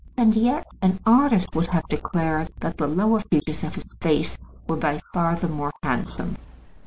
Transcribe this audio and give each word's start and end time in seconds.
And 0.17 0.33
yet 0.33 0.65
an 0.81 0.99
artist 1.05 1.53
would 1.53 1.67
have 1.67 1.87
declared 1.87 2.49
that 2.59 2.75
the 2.79 2.87
lower 2.87 3.19
features 3.19 3.63
of 3.63 3.75
his 3.75 3.93
face 4.01 4.35
were 4.67 4.77
by 4.77 4.99
far 5.13 5.35
the 5.35 5.47
more 5.47 5.71
handsome. 5.83 6.37